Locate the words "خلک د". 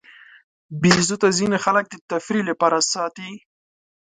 1.65-1.93